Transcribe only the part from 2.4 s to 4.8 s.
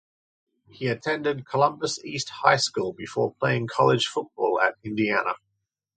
School before playing college football at